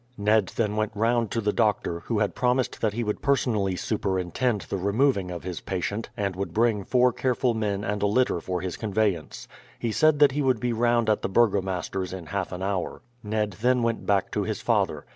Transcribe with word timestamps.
Ned 0.17 0.47
then 0.55 0.75
went 0.75 0.93
round 0.95 1.29
to 1.29 1.41
the 1.41 1.53
doctor, 1.53 1.99
who 1.99 2.17
had 2.17 2.33
promised 2.33 2.81
that 2.81 2.93
he 2.93 3.03
would 3.03 3.21
personally 3.21 3.75
superintend 3.75 4.61
the 4.61 4.77
removing 4.77 5.29
of 5.29 5.43
his 5.43 5.61
patient, 5.61 6.09
and 6.17 6.35
would 6.35 6.55
bring 6.55 6.83
four 6.83 7.13
careful 7.13 7.53
men 7.53 7.83
and 7.83 8.01
a 8.01 8.07
litter 8.07 8.41
for 8.41 8.61
his 8.61 8.77
conveyance. 8.77 9.47
He 9.77 9.91
said 9.91 10.17
that 10.17 10.31
he 10.31 10.41
would 10.41 10.59
be 10.59 10.73
round 10.73 11.07
at 11.07 11.21
the 11.21 11.29
burgomaster's 11.29 12.13
in 12.13 12.25
half 12.25 12.51
an 12.51 12.63
hour. 12.63 13.03
Ned 13.21 13.51
then 13.61 13.83
went 13.83 14.07
back 14.07 14.31
to 14.31 14.41
his 14.41 14.59
father. 14.59 15.05